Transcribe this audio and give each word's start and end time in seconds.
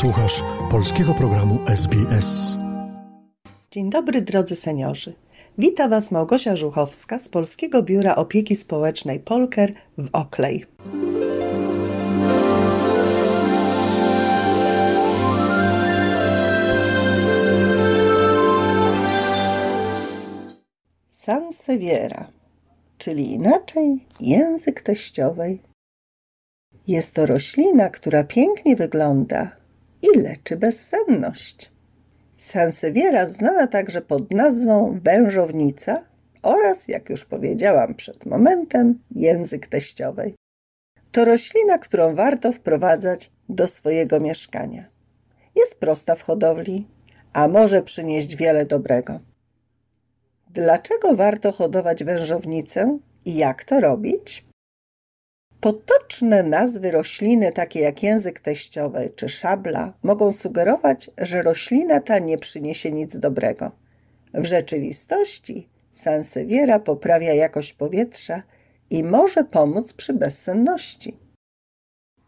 Słuchasz 0.00 0.42
polskiego 0.70 1.14
programu 1.14 1.58
SBS. 1.66 2.56
Dzień 3.70 3.90
dobry 3.90 4.22
drodzy 4.22 4.56
seniorzy. 4.56 5.14
Wita 5.58 5.88
Was 5.88 6.10
Małgosia 6.10 6.56
Żuchowska 6.56 7.18
z 7.18 7.28
Polskiego 7.28 7.82
Biura 7.82 8.14
Opieki 8.16 8.56
Społecznej 8.56 9.20
Polker 9.20 9.72
w 9.98 10.08
Oklej. 10.12 10.66
Sansevieria, 21.08 22.26
czyli 22.98 23.32
inaczej 23.32 24.06
język 24.20 24.82
teściowej. 24.82 25.62
Jest 26.86 27.14
to 27.14 27.26
roślina, 27.26 27.88
która 27.88 28.24
pięknie 28.24 28.76
wygląda 28.76 29.63
i 30.04 30.18
leczy 30.18 30.56
bezsenność. 30.56 31.72
Sanseviera 32.36 33.26
znana 33.26 33.66
także 33.66 34.02
pod 34.02 34.32
nazwą 34.32 34.98
wężownica 35.02 36.04
oraz, 36.42 36.88
jak 36.88 37.10
już 37.10 37.24
powiedziałam 37.24 37.94
przed 37.94 38.26
momentem, 38.26 38.98
język 39.10 39.66
teściowej. 39.66 40.34
To 41.12 41.24
roślina, 41.24 41.78
którą 41.78 42.14
warto 42.14 42.52
wprowadzać 42.52 43.30
do 43.48 43.66
swojego 43.66 44.20
mieszkania. 44.20 44.84
Jest 45.56 45.80
prosta 45.80 46.14
w 46.14 46.22
hodowli, 46.22 46.86
a 47.32 47.48
może 47.48 47.82
przynieść 47.82 48.36
wiele 48.36 48.66
dobrego. 48.66 49.20
Dlaczego 50.50 51.16
warto 51.16 51.52
hodować 51.52 52.04
wężownicę 52.04 52.98
i 53.24 53.36
jak 53.36 53.64
to 53.64 53.80
robić? 53.80 54.44
Potoczne 55.64 56.42
nazwy 56.42 56.90
rośliny, 56.90 57.52
takie 57.52 57.80
jak 57.80 58.02
język 58.02 58.40
teściowy 58.40 59.12
czy 59.16 59.28
szabla, 59.28 59.92
mogą 60.02 60.32
sugerować, 60.32 61.10
że 61.18 61.42
roślina 61.42 62.00
ta 62.00 62.18
nie 62.18 62.38
przyniesie 62.38 62.92
nic 62.92 63.16
dobrego. 63.16 63.72
W 64.34 64.44
rzeczywistości 64.44 65.68
Sanseviera 65.92 66.78
poprawia 66.78 67.34
jakość 67.34 67.72
powietrza 67.72 68.42
i 68.90 69.04
może 69.04 69.44
pomóc 69.44 69.92
przy 69.92 70.12
bezsenności. 70.12 71.18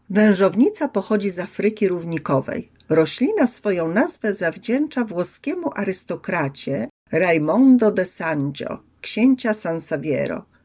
Wężownica 0.09 0.87
pochodzi 0.87 1.29
z 1.29 1.39
Afryki 1.39 1.87
Równikowej. 1.87 2.71
Roślina 2.89 3.47
swoją 3.47 3.87
nazwę 3.87 4.33
zawdzięcza 4.33 5.03
włoskiemu 5.03 5.69
arystokracie 5.75 6.87
Raimondo 7.11 7.91
de 7.91 8.05
Sangio, 8.05 8.79
księcia 9.01 9.53
Sansaviero– 9.53 10.45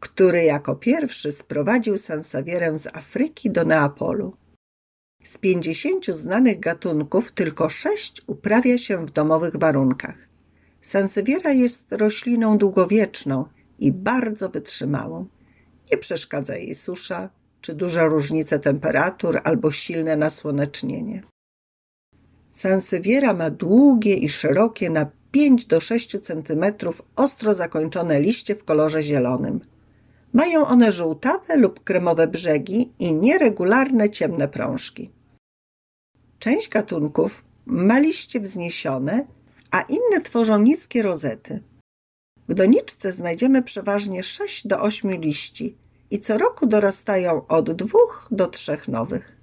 który 0.00 0.44
jako 0.44 0.76
pierwszy 0.76 1.32
sprowadził 1.32 1.98
sansawierę 1.98 2.78
z 2.78 2.86
Afryki 2.86 3.50
do 3.50 3.64
Neapolu. 3.64 4.36
Z 5.22 5.38
pięćdziesięciu 5.38 6.12
znanych 6.12 6.60
gatunków 6.60 7.32
tylko 7.32 7.68
sześć 7.68 8.22
uprawia 8.26 8.78
się 8.78 9.06
w 9.06 9.10
domowych 9.10 9.56
warunkach. 9.56 10.28
Sansewiera 10.80 11.52
jest 11.52 11.92
rośliną 11.92 12.58
długowieczną 12.58 13.44
i 13.78 13.92
bardzo 13.92 14.48
wytrzymałą. 14.48 15.26
Nie 15.92 15.98
przeszkadza 15.98 16.56
jej 16.56 16.74
susza, 16.74 17.30
czy 17.60 17.74
duże 17.74 18.04
różnice 18.04 18.58
temperatur 18.58 19.40
albo 19.44 19.70
silne 19.70 20.16
nasłonecznienie. 20.16 21.22
Sansewiera 22.50 23.34
ma 23.34 23.50
długie 23.50 24.14
i 24.14 24.28
szerokie 24.28 24.90
na 24.90 25.10
5 25.30 25.66
do 25.66 25.80
6 25.80 26.16
cm 26.20 26.64
ostro 27.16 27.54
zakończone 27.54 28.20
liście 28.20 28.54
w 28.54 28.64
kolorze 28.64 29.02
zielonym. 29.02 29.60
Mają 30.32 30.66
one 30.66 30.92
żółtawe 30.92 31.56
lub 31.56 31.84
kremowe 31.84 32.26
brzegi 32.26 32.92
i 32.98 33.12
nieregularne 33.12 34.10
ciemne 34.10 34.48
prążki. 34.48 35.10
Część 36.38 36.68
gatunków 36.68 37.44
ma 37.66 37.98
liście 37.98 38.40
wzniesione, 38.40 39.26
a 39.70 39.82
inne 39.82 40.20
tworzą 40.24 40.58
niskie 40.58 41.02
rozety. 41.02 41.62
W 42.48 42.54
doniczce 42.54 43.12
znajdziemy 43.12 43.62
przeważnie 43.62 44.22
6 44.22 44.66
do 44.66 44.80
8 44.80 45.20
liści 45.20 45.76
i 46.10 46.20
co 46.20 46.38
roku 46.38 46.66
dorastają 46.66 47.46
od 47.46 47.72
2 47.72 47.98
do 48.30 48.46
3 48.46 48.76
nowych. 48.88 49.36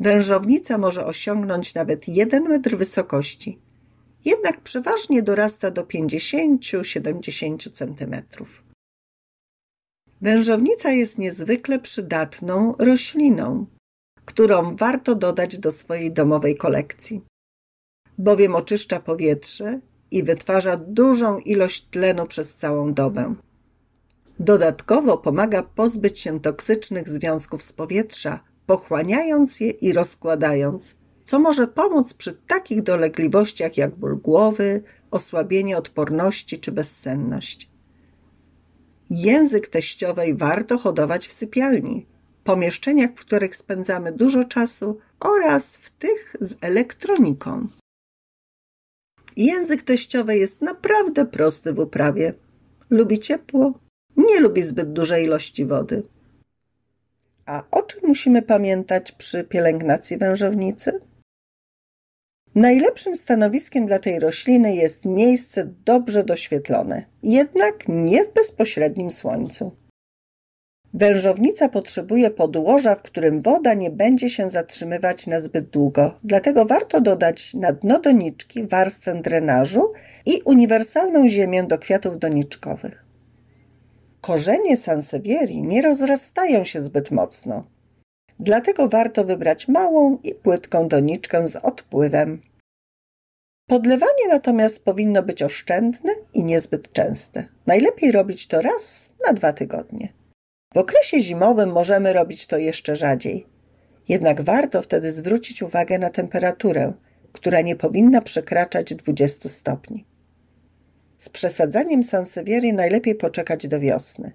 Wężownica 0.00 0.78
może 0.78 1.06
osiągnąć 1.06 1.74
nawet 1.74 2.08
1 2.08 2.42
metr 2.48 2.76
wysokości, 2.76 3.58
jednak 4.24 4.60
przeważnie 4.60 5.22
dorasta 5.22 5.70
do 5.70 5.82
50-70 5.82 7.70
centymetrów. 7.70 8.63
Wężownica 10.20 10.90
jest 10.90 11.18
niezwykle 11.18 11.78
przydatną 11.78 12.74
rośliną, 12.78 13.66
którą 14.24 14.76
warto 14.76 15.14
dodać 15.14 15.58
do 15.58 15.72
swojej 15.72 16.12
domowej 16.12 16.56
kolekcji, 16.56 17.20
bowiem 18.18 18.54
oczyszcza 18.54 19.00
powietrze 19.00 19.80
i 20.10 20.22
wytwarza 20.22 20.76
dużą 20.76 21.38
ilość 21.38 21.86
tlenu 21.86 22.26
przez 22.26 22.56
całą 22.56 22.94
dobę. 22.94 23.34
Dodatkowo 24.38 25.18
pomaga 25.18 25.62
pozbyć 25.62 26.18
się 26.18 26.40
toksycznych 26.40 27.08
związków 27.08 27.62
z 27.62 27.72
powietrza, 27.72 28.40
pochłaniając 28.66 29.60
je 29.60 29.70
i 29.70 29.92
rozkładając, 29.92 30.96
co 31.24 31.38
może 31.38 31.66
pomóc 31.66 32.14
przy 32.14 32.34
takich 32.46 32.82
dolegliwościach 32.82 33.76
jak 33.76 33.96
ból 33.96 34.16
głowy, 34.16 34.82
osłabienie 35.10 35.78
odporności 35.78 36.58
czy 36.58 36.72
bezsenność. 36.72 37.73
Język 39.10 39.68
teściowej 39.68 40.36
warto 40.36 40.78
hodować 40.78 41.26
w 41.26 41.32
sypialni, 41.32 42.06
pomieszczeniach, 42.44 43.10
w 43.10 43.20
których 43.20 43.56
spędzamy 43.56 44.12
dużo 44.12 44.44
czasu 44.44 44.98
oraz 45.20 45.76
w 45.76 45.90
tych 45.90 46.36
z 46.40 46.56
elektroniką. 46.60 47.68
Język 49.36 49.82
teściowy 49.82 50.36
jest 50.38 50.62
naprawdę 50.62 51.26
prosty 51.26 51.72
w 51.72 51.78
uprawie. 51.78 52.34
Lubi 52.90 53.18
ciepło, 53.18 53.78
nie 54.16 54.40
lubi 54.40 54.62
zbyt 54.62 54.92
dużej 54.92 55.24
ilości 55.24 55.66
wody. 55.66 56.02
A 57.46 57.62
o 57.70 57.82
czym 57.82 58.00
musimy 58.04 58.42
pamiętać 58.42 59.12
przy 59.12 59.44
pielęgnacji 59.44 60.18
wężownicy? 60.18 61.00
Najlepszym 62.54 63.16
stanowiskiem 63.16 63.86
dla 63.86 63.98
tej 63.98 64.20
rośliny 64.20 64.74
jest 64.74 65.04
miejsce 65.04 65.68
dobrze 65.84 66.24
doświetlone, 66.24 67.04
jednak 67.22 67.84
nie 67.88 68.24
w 68.24 68.32
bezpośrednim 68.32 69.10
słońcu. 69.10 69.76
Wężownica 70.94 71.68
potrzebuje 71.68 72.30
podłoża, 72.30 72.94
w 72.94 73.02
którym 73.02 73.42
woda 73.42 73.74
nie 73.74 73.90
będzie 73.90 74.30
się 74.30 74.50
zatrzymywać 74.50 75.26
na 75.26 75.40
zbyt 75.40 75.70
długo, 75.70 76.14
dlatego 76.24 76.64
warto 76.64 77.00
dodać 77.00 77.54
na 77.54 77.72
dno 77.72 78.00
doniczki 78.00 78.66
warstwę 78.66 79.22
drenażu 79.22 79.92
i 80.26 80.42
uniwersalną 80.44 81.28
ziemię 81.28 81.64
do 81.64 81.78
kwiatów 81.78 82.18
doniczkowych. 82.18 83.04
Korzenie 84.20 84.76
sansevierii 84.76 85.62
nie 85.62 85.82
rozrastają 85.82 86.64
się 86.64 86.80
zbyt 86.80 87.10
mocno, 87.10 87.64
Dlatego 88.40 88.88
warto 88.88 89.24
wybrać 89.24 89.68
małą 89.68 90.18
i 90.22 90.34
płytką 90.34 90.88
doniczkę 90.88 91.48
z 91.48 91.56
odpływem. 91.56 92.40
Podlewanie 93.68 94.28
natomiast 94.28 94.84
powinno 94.84 95.22
być 95.22 95.42
oszczędne 95.42 96.12
i 96.34 96.44
niezbyt 96.44 96.92
częste. 96.92 97.44
Najlepiej 97.66 98.12
robić 98.12 98.46
to 98.46 98.60
raz 98.60 99.12
na 99.26 99.32
dwa 99.32 99.52
tygodnie. 99.52 100.12
W 100.74 100.78
okresie 100.78 101.20
zimowym 101.20 101.72
możemy 101.72 102.12
robić 102.12 102.46
to 102.46 102.58
jeszcze 102.58 102.96
rzadziej. 102.96 103.46
Jednak 104.08 104.42
warto 104.42 104.82
wtedy 104.82 105.12
zwrócić 105.12 105.62
uwagę 105.62 105.98
na 105.98 106.10
temperaturę, 106.10 106.92
która 107.32 107.60
nie 107.60 107.76
powinna 107.76 108.22
przekraczać 108.22 108.94
20 108.94 109.48
stopni. 109.48 110.04
Z 111.18 111.28
przesadzaniem 111.28 112.04
sansevierii 112.04 112.72
najlepiej 112.72 113.14
poczekać 113.14 113.68
do 113.68 113.80
wiosny. 113.80 114.32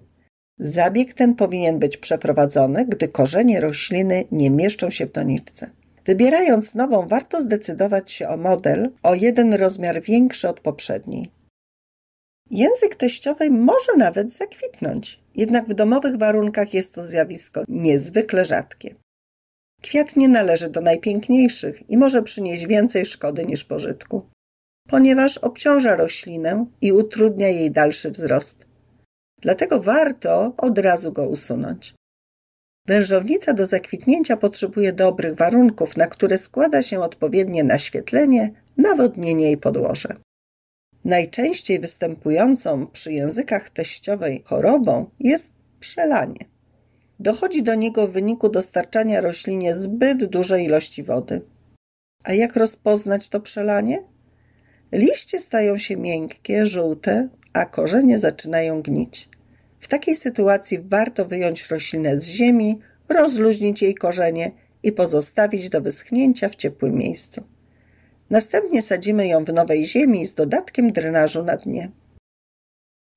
Zabieg 0.62 1.14
ten 1.14 1.34
powinien 1.34 1.78
być 1.78 1.96
przeprowadzony, 1.96 2.86
gdy 2.86 3.08
korzenie 3.08 3.60
rośliny 3.60 4.24
nie 4.32 4.50
mieszczą 4.50 4.90
się 4.90 5.06
w 5.06 5.12
doniczce. 5.12 5.70
Wybierając 6.04 6.74
nową, 6.74 7.08
warto 7.08 7.40
zdecydować 7.40 8.12
się 8.12 8.28
o 8.28 8.36
model 8.36 8.90
o 9.02 9.14
jeden 9.14 9.54
rozmiar 9.54 10.02
większy 10.02 10.48
od 10.48 10.60
poprzedniej. 10.60 11.30
Język 12.50 12.96
teściowej 12.96 13.50
może 13.50 13.96
nawet 13.96 14.32
zakwitnąć, 14.32 15.20
jednak 15.34 15.68
w 15.68 15.74
domowych 15.74 16.16
warunkach 16.16 16.74
jest 16.74 16.94
to 16.94 17.06
zjawisko 17.06 17.64
niezwykle 17.68 18.44
rzadkie. 18.44 18.94
Kwiat 19.82 20.16
nie 20.16 20.28
należy 20.28 20.70
do 20.70 20.80
najpiękniejszych 20.80 21.90
i 21.90 21.98
może 21.98 22.22
przynieść 22.22 22.66
więcej 22.66 23.06
szkody 23.06 23.44
niż 23.44 23.64
pożytku, 23.64 24.22
ponieważ 24.88 25.38
obciąża 25.38 25.96
roślinę 25.96 26.66
i 26.80 26.92
utrudnia 26.92 27.48
jej 27.48 27.70
dalszy 27.70 28.10
wzrost. 28.10 28.69
Dlatego 29.40 29.82
warto 29.82 30.54
od 30.56 30.78
razu 30.78 31.12
go 31.12 31.28
usunąć. 31.28 31.94
Wężownica 32.86 33.54
do 33.54 33.66
zakwitnięcia 33.66 34.36
potrzebuje 34.36 34.92
dobrych 34.92 35.34
warunków, 35.34 35.96
na 35.96 36.06
które 36.06 36.38
składa 36.38 36.82
się 36.82 37.00
odpowiednie 37.00 37.64
naświetlenie, 37.64 38.52
nawodnienie 38.76 39.52
i 39.52 39.56
podłoże. 39.56 40.16
Najczęściej 41.04 41.80
występującą 41.80 42.86
przy 42.86 43.12
językach 43.12 43.70
teściowej 43.70 44.42
chorobą 44.46 45.10
jest 45.20 45.52
przelanie. 45.80 46.44
Dochodzi 47.20 47.62
do 47.62 47.74
niego 47.74 48.06
w 48.06 48.12
wyniku 48.12 48.48
dostarczania 48.48 49.20
roślinie 49.20 49.74
zbyt 49.74 50.24
dużej 50.24 50.64
ilości 50.64 51.02
wody. 51.02 51.42
A 52.24 52.32
jak 52.32 52.56
rozpoznać 52.56 53.28
to 53.28 53.40
przelanie? 53.40 54.04
Liście 54.92 55.38
stają 55.38 55.78
się 55.78 55.96
miękkie, 55.96 56.66
żółte, 56.66 57.28
a 57.52 57.64
korzenie 57.66 58.18
zaczynają 58.18 58.82
gnić. 58.82 59.28
W 59.80 59.88
takiej 59.88 60.16
sytuacji 60.16 60.78
warto 60.78 61.24
wyjąć 61.24 61.68
roślinę 61.70 62.20
z 62.20 62.28
ziemi, 62.28 62.78
rozluźnić 63.08 63.82
jej 63.82 63.94
korzenie 63.94 64.50
i 64.82 64.92
pozostawić 64.92 65.68
do 65.68 65.80
wyschnięcia 65.80 66.48
w 66.48 66.56
ciepłym 66.56 66.94
miejscu. 66.94 67.42
Następnie 68.30 68.82
sadzimy 68.82 69.26
ją 69.26 69.44
w 69.44 69.52
nowej 69.52 69.86
ziemi 69.86 70.26
z 70.26 70.34
dodatkiem 70.34 70.88
drenażu 70.88 71.42
na 71.42 71.56
dnie. 71.56 71.90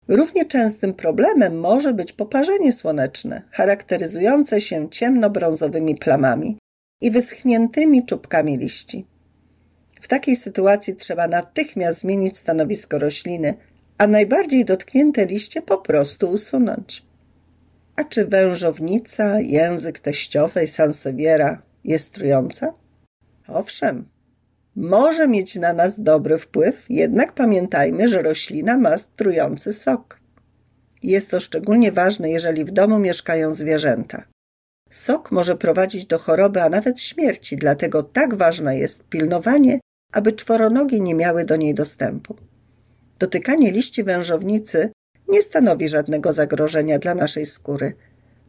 Równie 0.07 0.45
częstym 0.45 0.93
problemem 0.93 1.59
może 1.59 1.93
być 1.93 2.13
poparzenie 2.13 2.71
słoneczne, 2.71 3.41
charakteryzujące 3.51 4.61
się 4.61 4.89
ciemnobrązowymi 4.89 5.95
plamami 5.95 6.57
i 7.01 7.11
wyschniętymi 7.11 8.05
czubkami 8.05 8.57
liści. 8.57 9.05
W 10.01 10.07
takiej 10.07 10.35
sytuacji 10.35 10.95
trzeba 10.95 11.27
natychmiast 11.27 11.99
zmienić 11.99 12.37
stanowisko 12.37 12.99
rośliny, 12.99 13.53
a 13.97 14.07
najbardziej 14.07 14.65
dotknięte 14.65 15.25
liście 15.25 15.61
po 15.61 15.77
prostu 15.77 16.31
usunąć. 16.31 17.05
A 17.95 18.03
czy 18.03 18.25
wężownica, 18.25 19.39
język 19.39 19.99
teściowej 19.99 20.67
Sanseviera 20.67 21.61
jest 21.83 22.13
trująca? 22.13 22.73
Owszem, 23.47 24.05
może 24.75 25.27
mieć 25.27 25.55
na 25.55 25.73
nas 25.73 26.01
dobry 26.01 26.37
wpływ, 26.37 26.85
jednak 26.89 27.33
pamiętajmy, 27.33 28.09
że 28.09 28.21
roślina 28.21 28.77
ma 28.77 28.95
trujący 29.15 29.73
sok. 29.73 30.19
Jest 31.03 31.31
to 31.31 31.39
szczególnie 31.39 31.91
ważne, 31.91 32.29
jeżeli 32.29 32.65
w 32.65 32.71
domu 32.71 32.99
mieszkają 32.99 33.53
zwierzęta. 33.53 34.23
Sok 34.89 35.31
może 35.31 35.55
prowadzić 35.57 36.05
do 36.05 36.19
choroby, 36.19 36.61
a 36.61 36.69
nawet 36.69 37.01
śmierci, 37.01 37.57
dlatego 37.57 38.03
tak 38.03 38.35
ważne 38.35 38.77
jest 38.77 39.03
pilnowanie, 39.03 39.79
aby 40.11 40.33
czworonogi 40.33 41.01
nie 41.01 41.15
miały 41.15 41.45
do 41.45 41.55
niej 41.55 41.73
dostępu. 41.73 42.35
Dotykanie 43.23 43.71
liści 43.71 44.03
wężownicy 44.03 44.91
nie 45.27 45.41
stanowi 45.41 45.89
żadnego 45.89 46.31
zagrożenia 46.31 46.99
dla 46.99 47.15
naszej 47.15 47.45
skóry. 47.45 47.93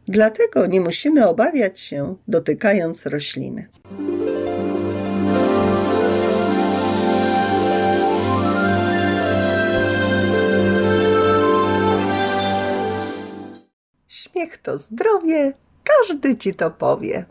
Dlatego 0.07 0.67
nie 0.67 0.81
musimy 0.81 1.27
obawiać 1.27 1.79
się, 1.79 2.15
dotykając 2.27 3.05
rośliny. 3.05 3.67
Śmiech 14.07 14.57
to 14.57 14.77
zdrowie, 14.77 15.53
każdy 15.83 16.35
ci 16.35 16.53
to 16.53 16.71
powie. 16.71 17.25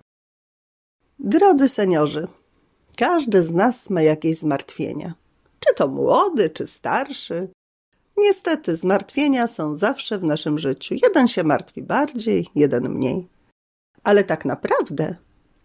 Drodzy 1.19 1.69
seniorzy, 1.69 2.29
każdy 2.99 3.43
z 3.43 3.51
nas 3.51 3.91
ma 3.91 4.03
jakieś 4.03 4.39
zmartwienia. 4.39 5.24
Czy 5.67 5.75
to 5.75 5.89
młody, 5.89 6.51
czy 6.51 6.67
starszy. 6.67 7.49
Niestety, 8.17 8.77
zmartwienia 8.77 9.47
są 9.47 9.77
zawsze 9.77 10.19
w 10.19 10.25
naszym 10.25 10.59
życiu. 10.59 10.95
Jeden 11.03 11.29
się 11.29 11.45
martwi 11.45 11.83
bardziej, 11.83 12.49
jeden 12.55 12.89
mniej. 12.89 13.29
Ale 14.05 14.25
tak 14.25 14.45
naprawdę 14.45 15.17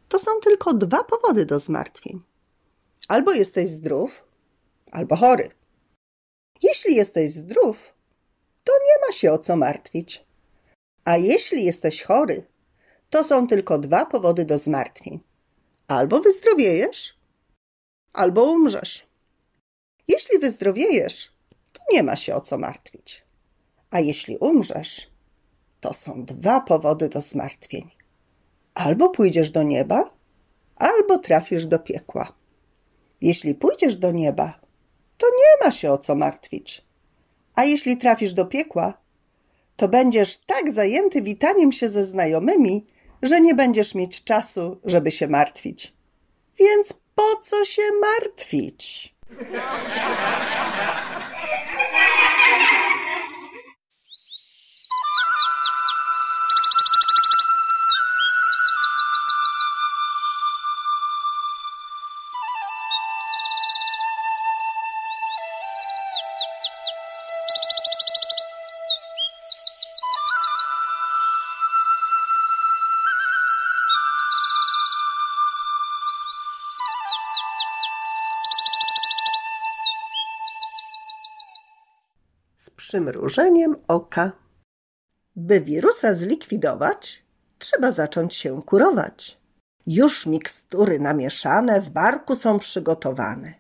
to 0.10 0.20
są 0.20 0.32
tylko 0.42 0.74
dwa 0.74 1.04
powody 1.04 1.46
do 1.46 1.60
zmartwień. 1.60 2.22
Albo 3.08 3.32
jesteś 3.32 3.70
zdrów, 3.70 4.24
albo 4.92 5.16
chory. 5.16 5.50
Jeśli 6.62 6.96
jesteś 6.96 7.32
zdrów, 7.32 7.94
to 8.64 8.74
nie 8.74 9.08
ma 9.08 9.14
się 9.14 9.32
o 9.32 9.38
co 9.38 9.56
martwić. 9.56 10.26
A 11.06 11.18
jeśli 11.18 11.66
jesteś 11.66 12.04
chory, 12.04 12.46
to 13.10 13.24
są 13.24 13.48
tylko 13.48 13.78
dwa 13.78 14.06
powody 14.06 14.46
do 14.46 14.58
zmartwień. 14.58 15.20
Albo 15.88 16.20
wyzdrowiejesz, 16.20 17.18
albo 18.14 18.44
umrzesz. 18.52 19.09
Jeśli 20.10 20.40
wyzdrowiejesz, 20.40 21.32
to 21.74 21.82
nie 21.94 22.04
ma 22.04 22.16
się 22.16 22.36
o 22.36 22.42
co 22.42 22.58
martwić. 22.58 23.24
A 23.90 24.00
jeśli 24.00 24.38
umrzesz, 24.38 25.08
to 25.80 25.94
są 25.94 26.26
dwa 26.26 26.60
powody 26.60 27.10
do 27.10 27.22
zmartwień. 27.22 27.90
Albo 28.74 29.10
pójdziesz 29.10 29.52
do 29.52 29.64
nieba, 29.64 30.04
albo 30.76 31.18
trafisz 31.18 31.66
do 31.66 31.80
piekła. 31.80 32.34
Jeśli 33.22 33.56
pójdziesz 33.56 33.96
do 33.96 34.12
nieba, 34.12 34.60
to 35.18 35.28
nie 35.28 35.66
ma 35.66 35.72
się 35.72 35.92
o 35.92 35.98
co 35.98 36.16
martwić. 36.16 36.86
A 37.56 37.64
jeśli 37.64 37.98
trafisz 37.98 38.34
do 38.34 38.46
piekła, 38.46 38.94
to 39.76 39.88
będziesz 39.88 40.38
tak 40.38 40.72
zajęty 40.72 41.22
witaniem 41.22 41.72
się 41.72 41.90
ze 41.90 42.06
znajomymi, 42.06 42.84
że 43.22 43.42
nie 43.42 43.56
będziesz 43.56 43.96
mieć 43.96 44.24
czasu, 44.24 44.78
żeby 44.86 45.12
się 45.12 45.28
martwić. 45.28 45.94
Więc 46.60 46.94
po 47.16 47.36
co 47.44 47.66
się 47.66 47.82
martwić? 48.02 49.16
Przymrużeniem 82.90 83.76
oka. 83.88 84.32
By 85.36 85.62
wirusa 85.62 86.14
zlikwidować, 86.14 87.24
trzeba 87.58 87.92
zacząć 87.92 88.36
się 88.36 88.62
kurować. 88.64 89.40
Już 89.88 90.26
mikstury 90.26 91.00
namieszane 91.00 91.82
w 91.82 91.90
barku 91.90 92.36
są 92.36 92.60
przygotowane. 92.60 93.54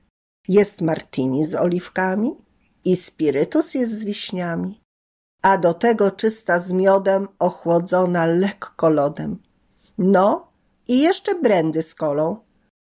Jest 0.47 0.81
martini 0.81 1.45
z 1.45 1.55
oliwkami 1.55 2.35
i 2.85 2.95
spirytus 2.95 3.73
jest 3.73 3.99
z 3.99 4.03
wiśniami, 4.03 4.81
a 5.41 5.57
do 5.57 5.73
tego 5.73 6.11
czysta 6.11 6.59
z 6.59 6.71
miodem, 6.71 7.27
ochłodzona 7.39 8.25
lekko 8.25 8.89
lodem. 8.89 9.37
No 9.97 10.51
i 10.87 10.99
jeszcze 10.99 11.35
brandy 11.35 11.83
z 11.83 11.95
kolą. 11.95 12.37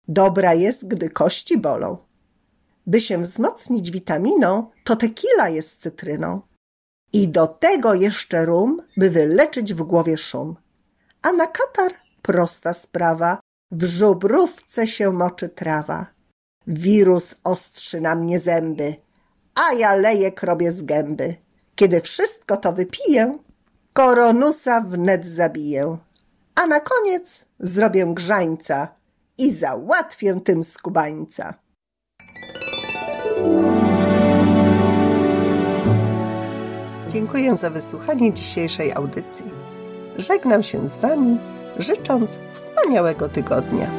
Dobra 0.09 0.55
jest, 0.55 0.89
gdy 0.89 1.11
kości 1.11 1.59
bolą. 1.59 1.97
By 2.87 3.01
się 3.01 3.23
wzmocnić 3.23 3.91
witaminą, 3.91 4.71
to 4.85 4.97
tequila 4.97 5.49
jest 5.49 5.81
cytryną. 5.81 6.41
I 7.13 7.29
do 7.29 7.47
tego 7.47 7.95
jeszcze 7.95 8.47
rum, 8.47 8.83
by 8.97 9.11
wyleczyć 9.11 9.75
w 9.75 9.83
głowie 9.83 10.19
szum. 10.19 10.57
A 11.23 11.33
na 11.33 11.47
katar 11.47 11.93
prosta 12.23 12.73
sprawa, 12.73 13.41
w 13.71 13.85
żubrówce 13.85 14.87
się 14.87 15.13
moczy 15.13 15.49
trawa. 15.49 16.07
Wirus 16.67 17.35
ostrzy 17.45 18.01
na 18.01 18.15
mnie 18.15 18.41
zęby, 18.41 18.97
a 19.55 19.73
ja 19.73 19.95
leję 19.95 20.33
krobie 20.33 20.73
z 20.73 20.83
gęby. 20.83 21.37
Kiedy 21.75 22.01
wszystko 22.01 22.57
to 22.57 22.73
wypiję, 22.73 23.39
koronusa 23.93 24.81
wnet 24.81 25.27
zabiję. 25.27 25.99
A 26.55 26.67
na 26.67 26.81
koniec 26.81 27.45
zrobię 27.61 28.07
grzańca 28.15 28.89
i 29.39 29.53
załatwię 29.53 30.41
tym 30.45 30.65
skubańca. 30.65 31.55
Dziękuję 37.13 37.57
za 37.57 37.71
wysłuchanie 37.71 38.33
dzisiejszej 38.33 38.93
audycji. 38.93 39.47
Żegnam 40.17 40.63
się 40.63 40.89
z 40.89 40.99
Wami, 40.99 41.39
życząc 41.79 42.41
wspaniałego 42.53 43.29
tygodnia. 43.29 43.91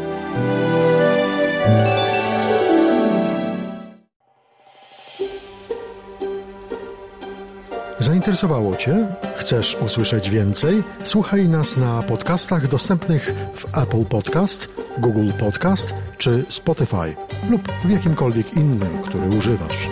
Zainteresowało 8.00 8.76
Cię? 8.76 9.08
Chcesz 9.36 9.78
usłyszeć 9.82 10.30
więcej? 10.30 10.84
Słuchaj 11.04 11.50
nas 11.50 11.78
na 11.78 12.04
podcastach 12.04 12.68
dostępnych 12.68 13.36
w 13.56 13.78
Apple 13.78 14.06
Podcast, 14.06 14.70
Google 14.98 15.30
Podcast 15.40 15.94
czy 16.18 16.46
Spotify 16.50 17.16
lub 17.50 17.72
w 17.72 17.90
jakimkolwiek 17.90 18.54
innym, 18.54 19.02
który 19.04 19.38
używasz. 19.38 19.90